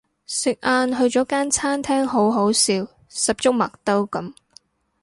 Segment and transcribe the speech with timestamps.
[0.25, 4.33] 食晏去咗間餐廳好好笑十足麥兜噉